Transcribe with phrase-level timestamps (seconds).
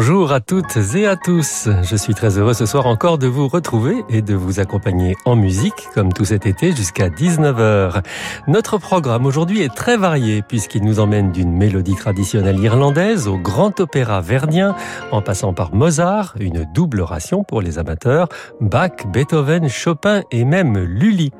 [0.00, 1.68] Bonjour à toutes et à tous.
[1.82, 5.34] Je suis très heureux ce soir encore de vous retrouver et de vous accompagner en
[5.34, 8.04] musique, comme tout cet été, jusqu'à 19h.
[8.46, 13.80] Notre programme aujourd'hui est très varié puisqu'il nous emmène d'une mélodie traditionnelle irlandaise au grand
[13.80, 14.76] opéra verdien,
[15.10, 18.28] en passant par Mozart, une double ration pour les amateurs,
[18.60, 21.32] Bach, Beethoven, Chopin et même Lully.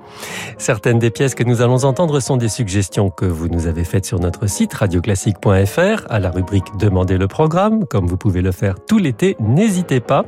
[0.58, 4.04] Certaines des pièces que nous allons entendre sont des suggestions que vous nous avez faites
[4.04, 8.76] sur notre site radioclassique.fr à la rubrique Demandez le programme, comme vous pouvez pouvez faire
[8.86, 10.24] tout l'été, n'hésitez pas.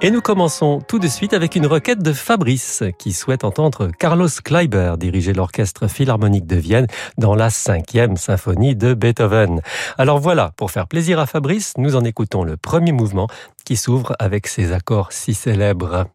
[0.00, 4.28] Et nous commençons tout de suite avec une requête de Fabrice qui souhaite entendre Carlos
[4.44, 6.86] Kleiber diriger l'orchestre philharmonique de Vienne
[7.18, 9.60] dans la cinquième symphonie de Beethoven.
[9.98, 13.28] Alors voilà, pour faire plaisir à Fabrice, nous en écoutons le premier mouvement
[13.64, 16.06] qui s'ouvre avec ses accords si célèbres.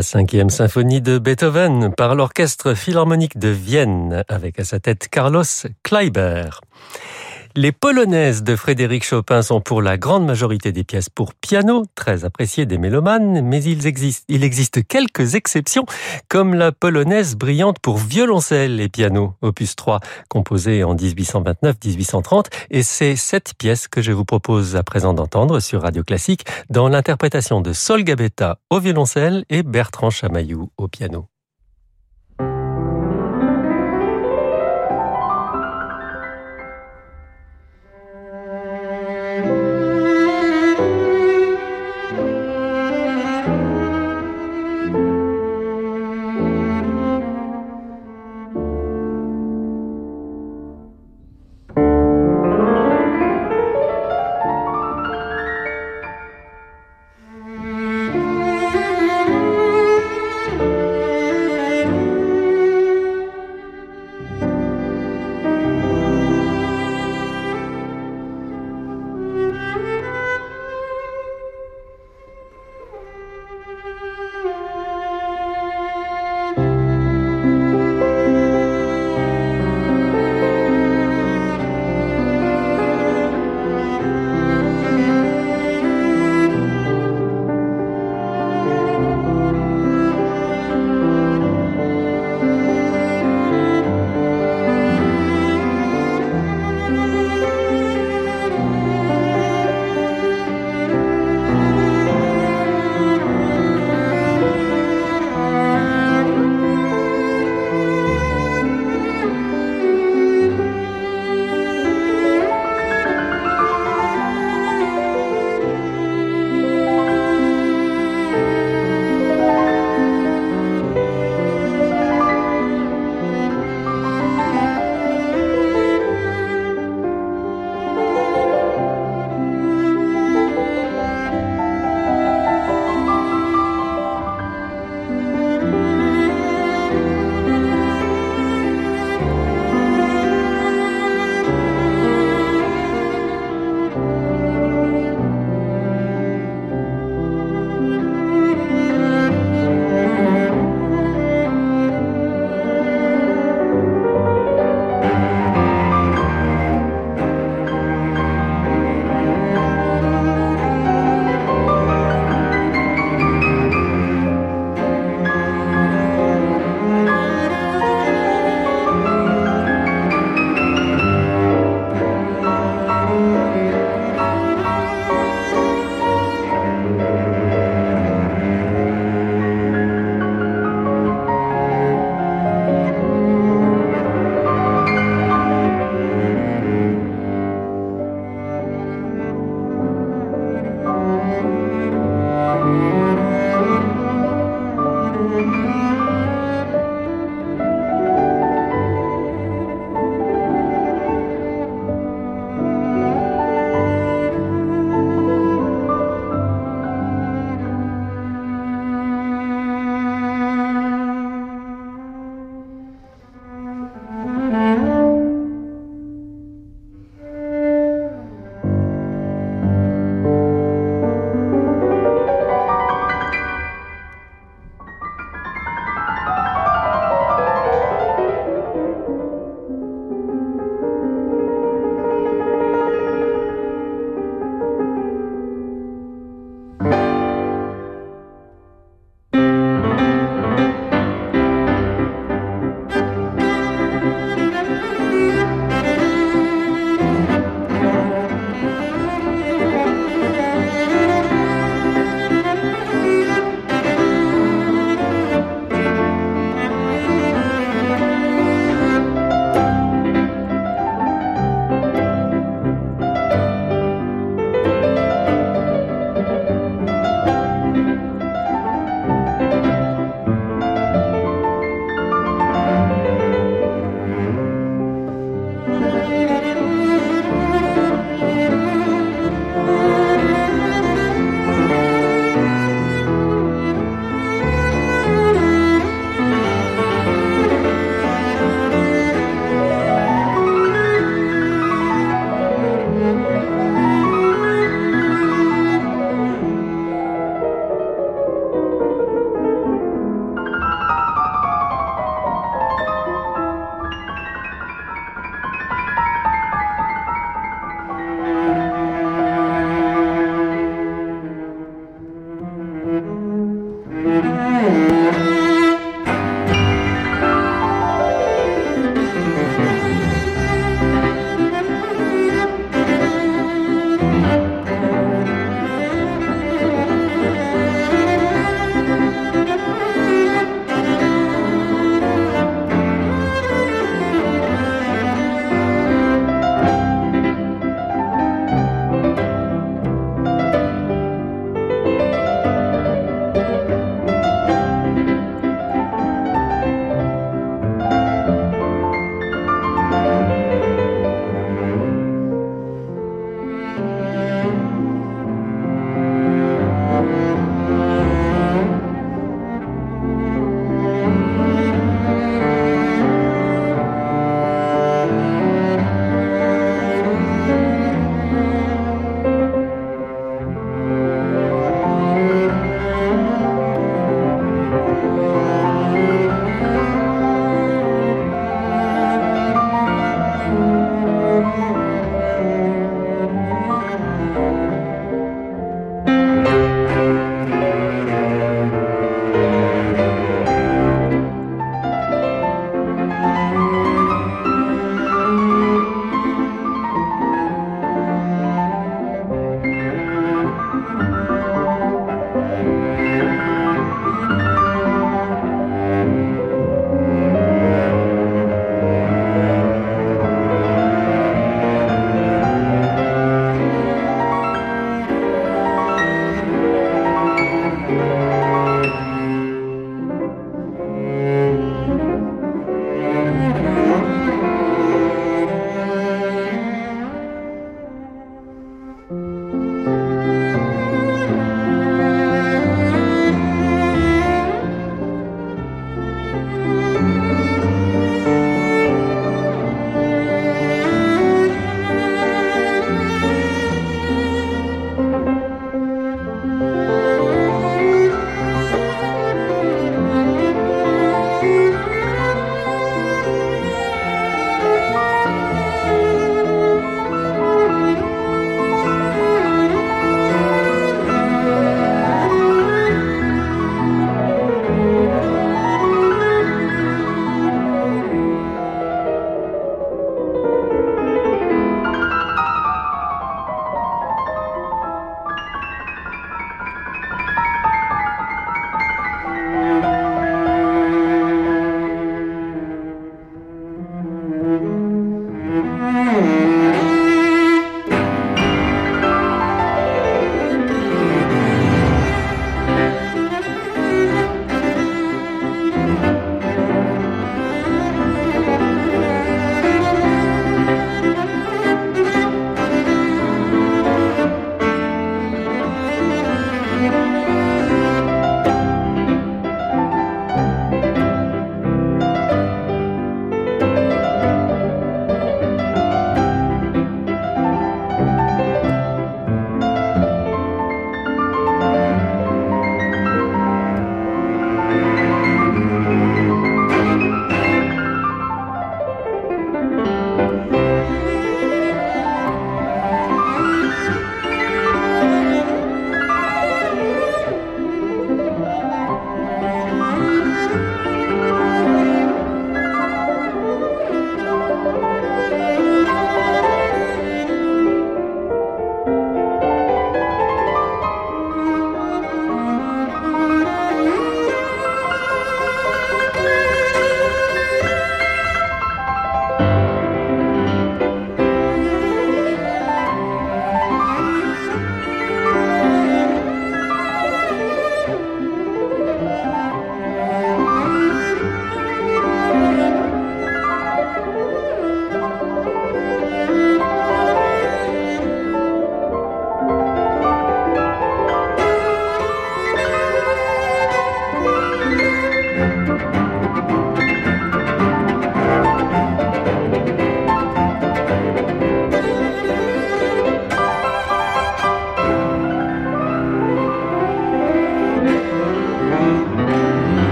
[0.00, 5.42] La cinquième symphonie de Beethoven par l'Orchestre Philharmonique de Vienne avec à sa tête Carlos
[5.82, 6.48] Kleiber.
[7.56, 12.24] Les polonaises de Frédéric Chopin sont pour la grande majorité des pièces pour piano, très
[12.24, 15.84] appréciées des mélomanes, mais il existe, quelques exceptions,
[16.28, 23.16] comme la polonaise brillante pour violoncelle et piano, opus 3, composée en 1829-1830, et c'est
[23.16, 27.72] cette pièce que je vous propose à présent d'entendre sur Radio Classique dans l'interprétation de
[27.72, 31.26] Sol Gabetta au violoncelle et Bertrand Chamaillou au piano.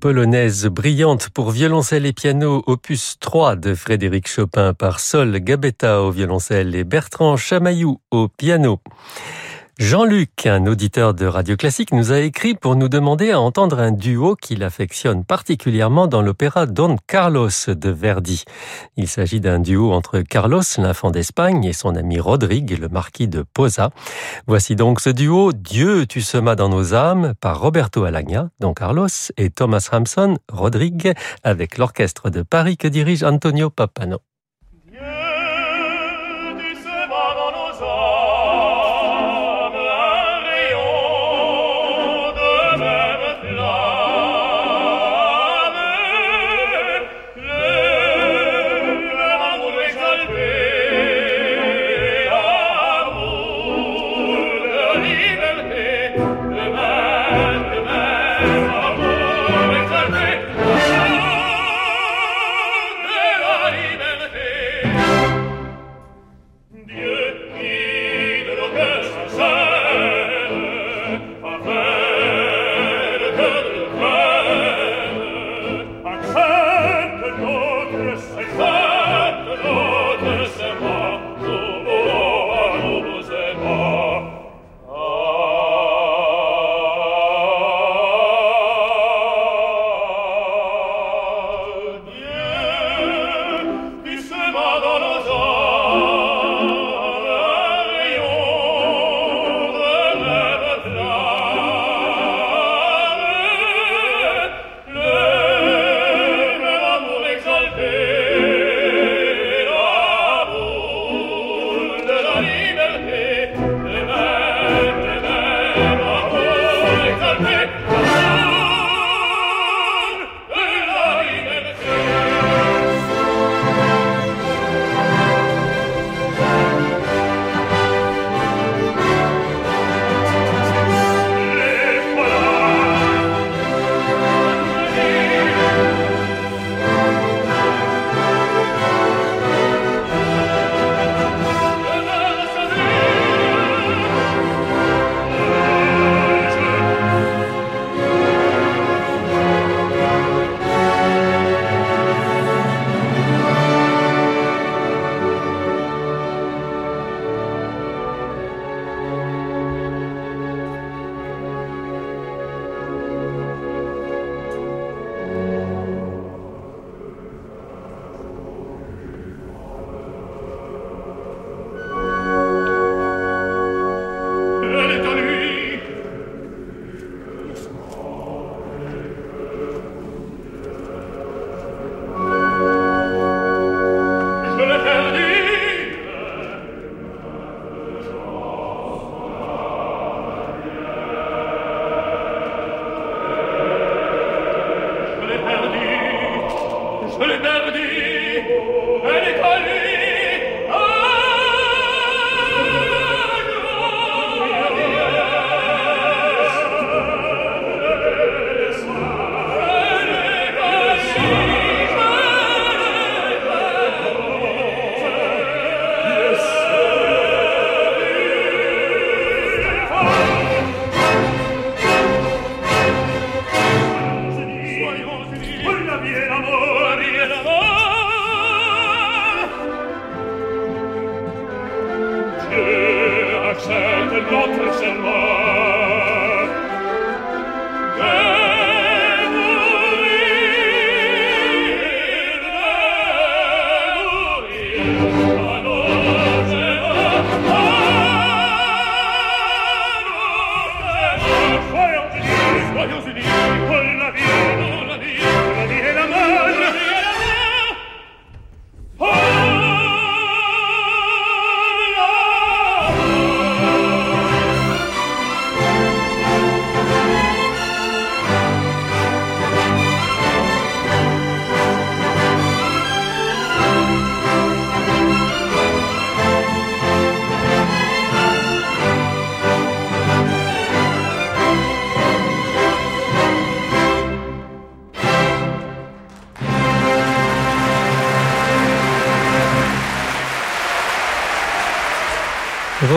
[0.00, 6.10] Polonaise brillante pour violoncelle et piano opus 3 de Frédéric Chopin par Sol Gabetta au
[6.10, 8.80] violoncelle et Bertrand Chamaillou au piano.
[9.78, 13.92] Jean-Luc, un auditeur de Radio Classique, nous a écrit pour nous demander à entendre un
[13.92, 18.44] duo qu'il affectionne particulièrement dans l'opéra Don Carlos de Verdi.
[18.96, 23.42] Il s'agit d'un duo entre Carlos, l'infant d'Espagne, et son ami Rodrigue, le marquis de
[23.42, 23.90] Posa.
[24.46, 29.08] Voici donc ce duo Dieu, tu semas dans nos âmes par Roberto Alagna, Don Carlos,
[29.36, 31.12] et Thomas Hampson, Rodrigue,
[31.44, 34.20] avec l'orchestre de Paris que dirige Antonio Papano.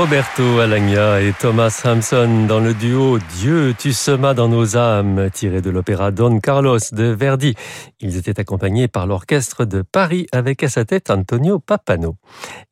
[0.09, 5.61] Roberto Alagna et Thomas Hampson dans le duo Dieu, tu semas dans nos âmes, tiré
[5.61, 7.53] de l'opéra Don Carlos de Verdi.
[7.99, 12.15] Ils étaient accompagnés par l'orchestre de Paris avec à sa tête Antonio Papano.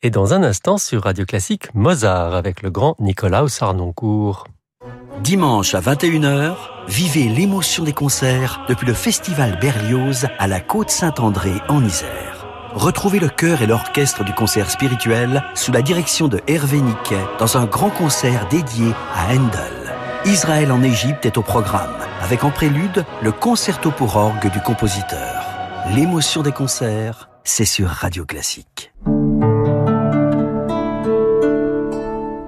[0.02, 4.48] Et dans un instant sur Radio Classique, Mozart avec le grand Nicolas Sarnoncourt.
[5.22, 6.56] Dimanche à 21h,
[6.88, 12.37] vivez l'émotion des concerts depuis le festival Berlioz à la Côte Saint-André en Isère.
[12.78, 17.58] Retrouvez le chœur et l'orchestre du concert spirituel sous la direction de Hervé Niquet dans
[17.58, 19.96] un grand concert dédié à Handel.
[20.26, 25.44] Israël en Égypte est au programme, avec en prélude le concerto pour orgue du compositeur.
[25.96, 28.94] L'émotion des concerts, c'est sur Radio Classique.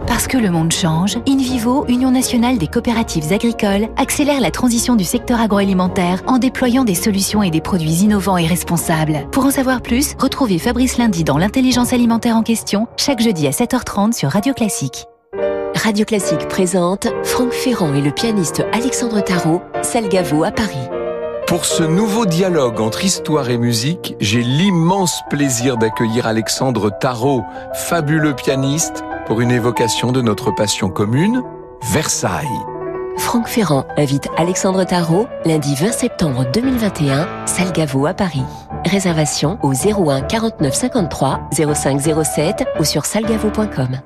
[0.09, 5.03] Parce que le monde change, InVivo, Union nationale des coopératives agricoles, accélère la transition du
[5.03, 9.27] secteur agroalimentaire en déployant des solutions et des produits innovants et responsables.
[9.31, 13.51] Pour en savoir plus, retrouvez Fabrice Lundi dans l'intelligence alimentaire en question, chaque jeudi à
[13.51, 15.05] 7h30 sur Radio Classique.
[15.75, 20.89] Radio Classique présente Franck Ferrand et le pianiste Alexandre Tarot, Salgavo à Paris.
[21.49, 28.35] Pour ce nouveau dialogue entre histoire et musique, j'ai l'immense plaisir d'accueillir Alexandre Tarot, fabuleux
[28.35, 31.41] pianiste, pour une évocation de notre passion commune,
[31.91, 32.45] Versailles.
[33.17, 38.45] Franck Ferrand invite Alexandre Tarot lundi 20 septembre 2021, Salgavo à Paris.
[38.85, 44.01] Réservation au 01 49 53 05 07 ou sur salgavo.com.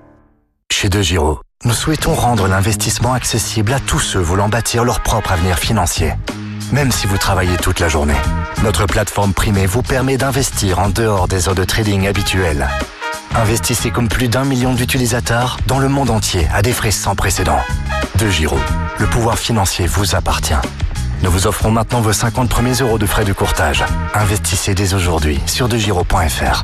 [0.71, 5.33] Chez De Giro, nous souhaitons rendre l'investissement accessible à tous ceux voulant bâtir leur propre
[5.33, 6.13] avenir financier.
[6.71, 8.15] Même si vous travaillez toute la journée,
[8.63, 12.67] notre plateforme primée vous permet d'investir en dehors des heures de trading habituelles.
[13.35, 17.59] Investissez comme plus d'un million d'utilisateurs dans le monde entier à des frais sans précédent.
[18.19, 18.57] De Giro,
[18.99, 20.53] le pouvoir financier vous appartient.
[21.23, 23.83] Nous vous offrons maintenant vos 50 premiers euros de frais de courtage.
[24.13, 26.63] Investissez dès aujourd'hui sur degiro.fr.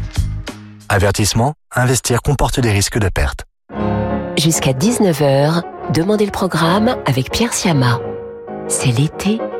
[0.90, 3.46] Avertissement, investir comporte des risques de perte.
[4.38, 8.00] Jusqu'à 19h, demandez le programme avec Pierre Siama.
[8.68, 9.40] C'est l'été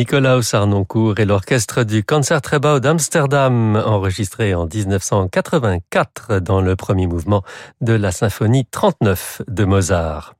[0.00, 7.42] Nicolaus Arnoncourt et l'orchestre du Concertgebouw d'Amsterdam, enregistré en 1984 dans le premier mouvement
[7.82, 10.39] de la symphonie 39 de Mozart.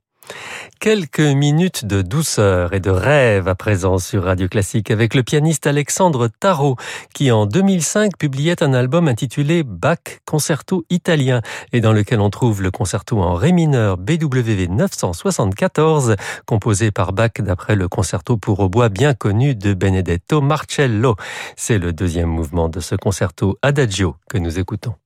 [0.80, 5.66] Quelques minutes de douceur et de rêve à présent sur Radio Classique avec le pianiste
[5.66, 6.76] Alexandre Tarot
[7.14, 12.62] qui en 2005 publiait un album intitulé Bach Concerto italien et dans lequel on trouve
[12.62, 16.16] le concerto en ré mineur BWV 974
[16.46, 21.16] composé par Bach d'après le concerto pour hautbois bien connu de Benedetto Marcello.
[21.56, 24.99] C'est le deuxième mouvement de ce concerto Adagio que nous écoutons.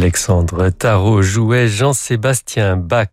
[0.00, 3.08] Alexandre Tarot jouait Jean-Sébastien Bach.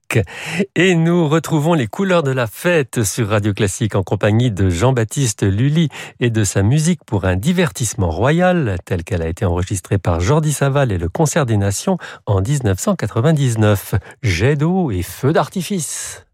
[0.73, 5.43] Et nous retrouvons les couleurs de la fête sur Radio Classique en compagnie de Jean-Baptiste
[5.43, 5.89] Lully
[6.21, 10.53] et de sa musique pour un divertissement royal, telle qu'elle a été enregistrée par Jordi
[10.53, 13.95] Saval et le Concert des Nations en 1999.
[14.21, 16.25] Jet d'eau et feu d'artifice.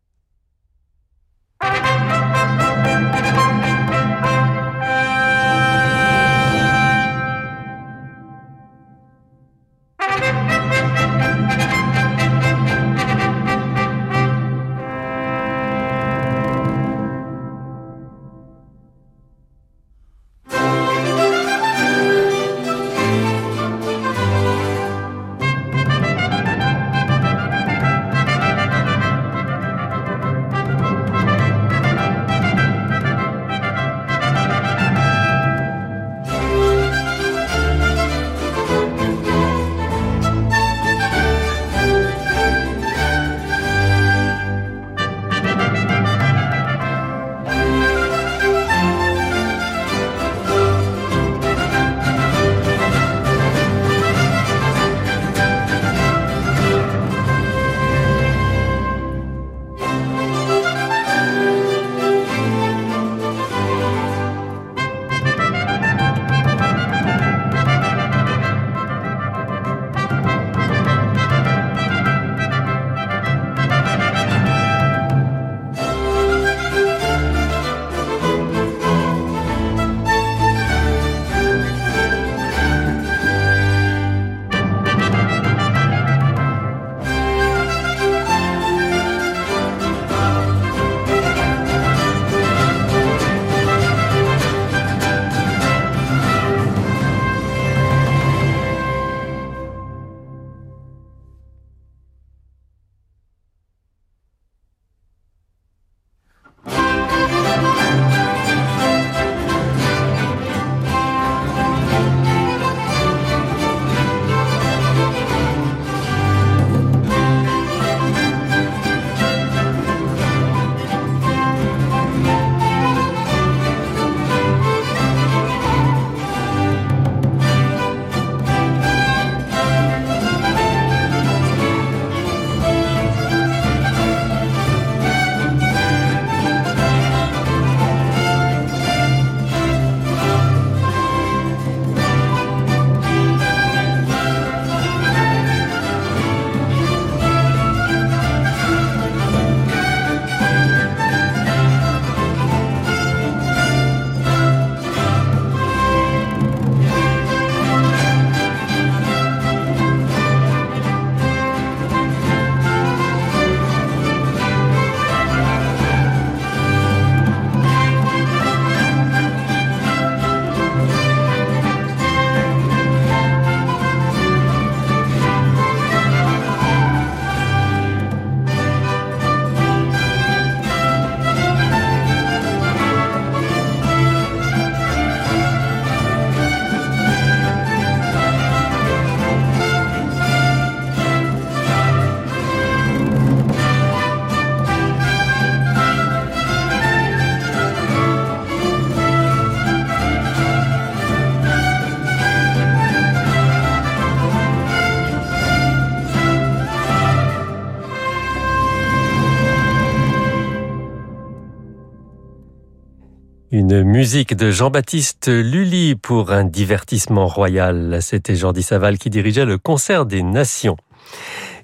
[213.56, 218.00] Une musique de Jean-Baptiste Lully pour un divertissement royal.
[218.02, 220.76] C'était Jordi Saval qui dirigeait le concert des nations.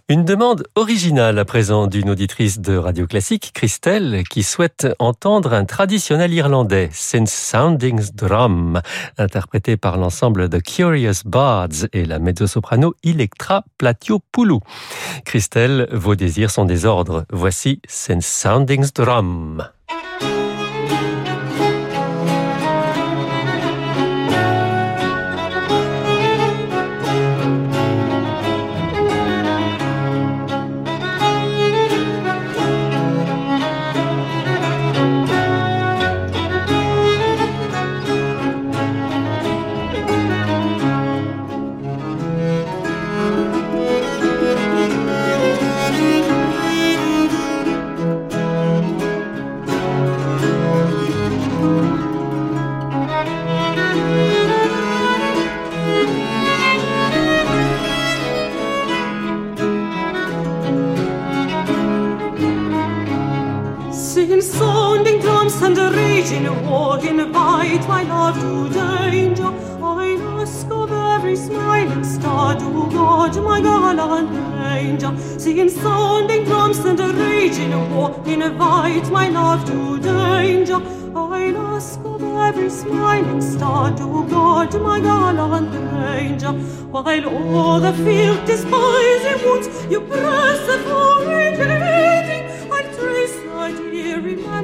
[0.07, 5.65] Une demande originale à présent d'une auditrice de Radio Classique, Christelle, qui souhaite entendre un
[5.65, 8.81] traditionnel irlandais, Since Soundings Drum,
[9.17, 14.59] interprété par l'ensemble The Curious Bards et la mezzo-soprano Electra Platiopoulou.
[15.25, 17.25] Christelle, vos désirs sont des ordres.
[17.31, 19.63] Voici Since Soundings Drum.
[65.50, 69.52] Raging war, invite my love to danger.
[69.82, 74.32] I ask of every smiling star to God, my gallant
[74.78, 75.18] angel.
[75.39, 80.80] Seeing sounding drums and a raging war, invite my love to danger.
[81.16, 85.74] I ask of every smiling star to guard my gallant
[86.20, 86.54] angel.
[86.91, 92.18] While all the field despising wounds, you press the forward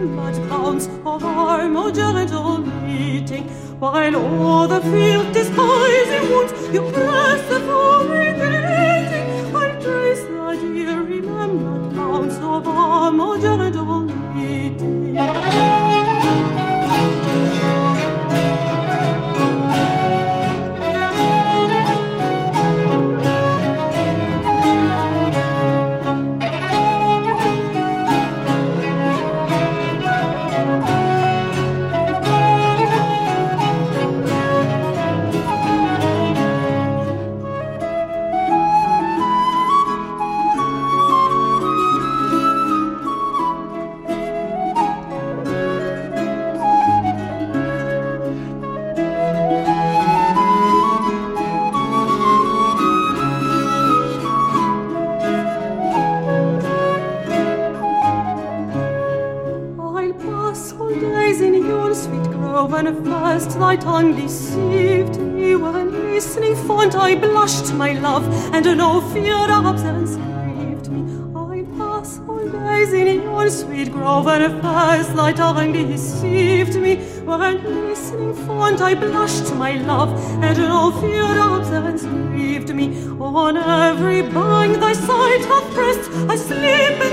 [0.06, 3.44] remembered bounds of our oh, more gentle meeting,
[3.80, 9.56] while o'er the field despising wounds you press the forward greeting.
[9.56, 14.15] I trace thy dear remembered bounds of our oh, more gentle meeting.
[63.76, 65.20] Thy tongue deceived.
[65.20, 66.96] Me when listening fond.
[66.96, 71.02] I blushed my love and no fear of absence grieved me.
[71.36, 76.76] I pass all days in your sweet grove and first thy tongue deceived.
[76.76, 76.96] Me
[77.26, 78.82] when listening fond.
[78.82, 80.10] I blushed my love
[80.44, 82.88] and no fear of absence grieved me.
[83.20, 87.05] On every bank thy sight hath pressed I sleep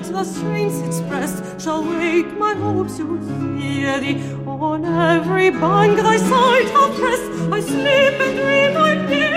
[0.00, 3.16] bird the strains expressed shall wake my hopes to
[3.58, 4.22] hear thee.
[4.46, 9.30] On every bank thy sight hath pressed I sleep and dream I hear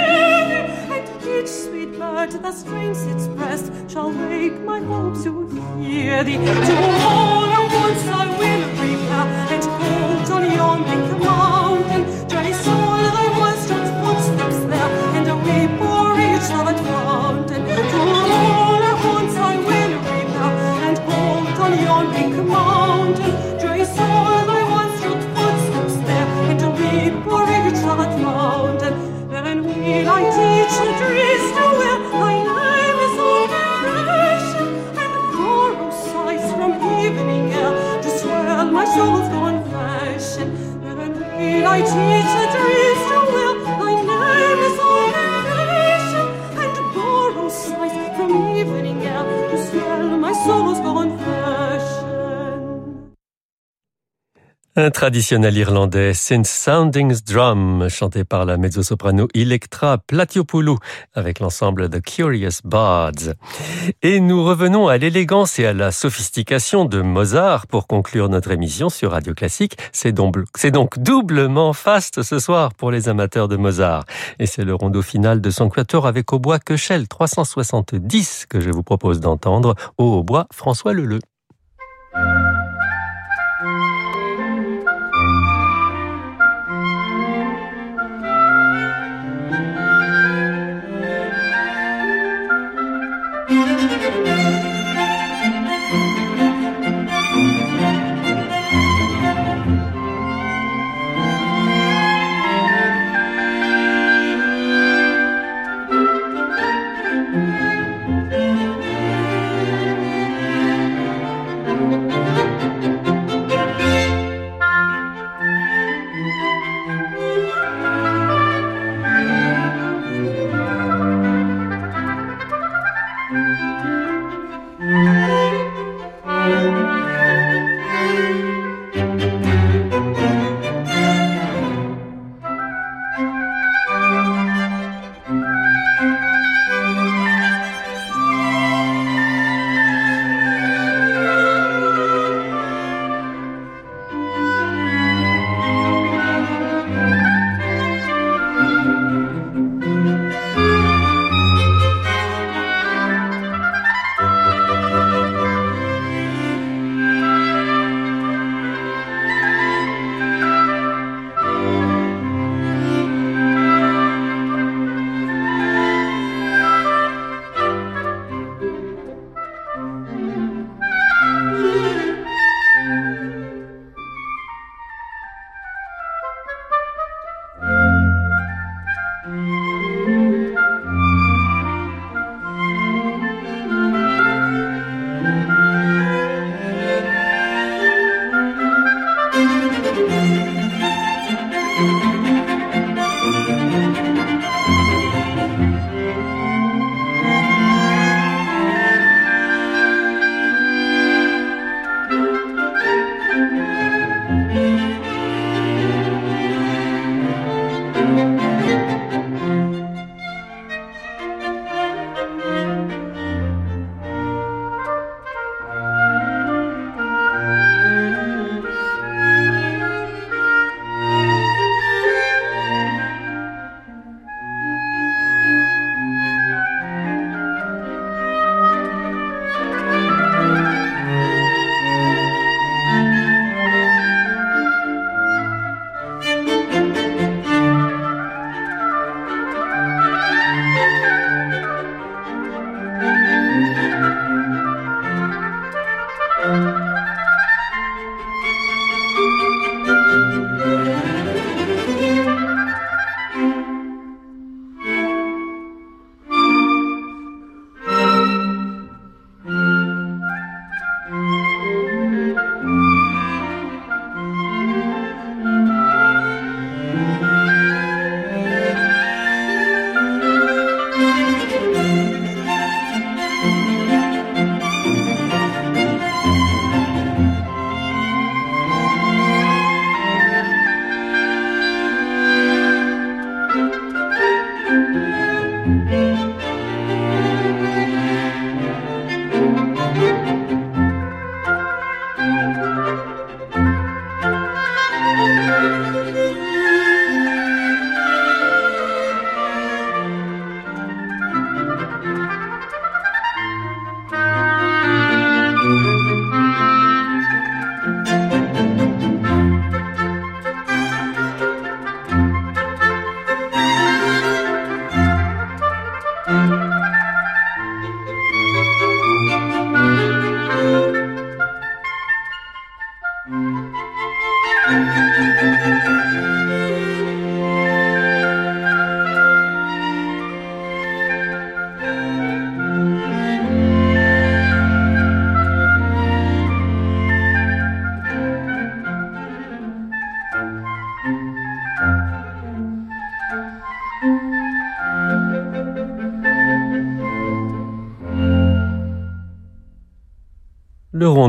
[0.50, 0.64] thee.
[0.94, 5.48] And each sweet bird that strains its breast shall wake my hopes to
[5.80, 6.38] hear thee.
[6.38, 6.76] To
[7.10, 12.13] all at once I will repair and hold on yon big mountain
[41.74, 42.23] Freut mich.
[54.76, 60.80] Un traditionnel irlandais, Synth Soundings Drum, chanté par la mezzo-soprano Electra Platiopoulou
[61.14, 63.36] avec l'ensemble The Curious Bards.
[64.02, 68.90] Et nous revenons à l'élégance et à la sophistication de Mozart pour conclure notre émission
[68.90, 69.78] sur Radio Classique.
[69.92, 74.06] C'est donc, doublement faste ce soir pour les amateurs de Mozart.
[74.40, 78.72] Et c'est le rondeau final de son quatuor avec au bois Köchel 370 que je
[78.72, 81.20] vous propose d'entendre au hautbois François Leleu.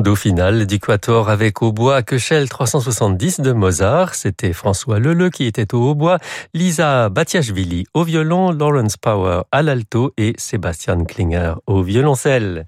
[0.04, 4.14] Le rondo final du Quatuor avec au bois Köchel 370 de Mozart.
[4.14, 6.18] C'était François Leleu qui était au hautbois,
[6.52, 12.66] Lisa Batiashvili au violon, Lawrence Power à l'alto et Sébastien Klinger au violoncelle.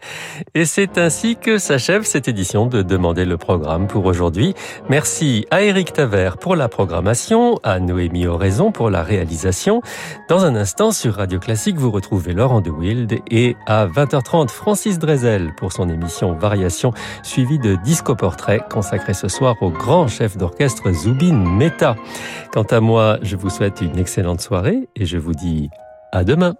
[0.54, 4.54] Et c'est ainsi que s'achève cette édition de Demander le programme pour aujourd'hui.
[4.88, 9.82] Merci à Eric Taver pour la programmation, à Noémie Oraison pour la réalisation.
[10.30, 14.98] Dans un instant sur Radio Classique, vous retrouvez Laurent de Wild et à 20h30 Francis
[14.98, 16.94] Drezel pour son émission Variation
[17.26, 21.96] suivi de Disco Portrait consacré ce soir au grand chef d'orchestre Zubin Mehta.
[22.52, 25.68] Quant à moi, je vous souhaite une excellente soirée et je vous dis
[26.12, 26.54] à demain.